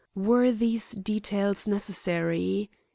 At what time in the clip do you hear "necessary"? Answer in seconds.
1.67-2.71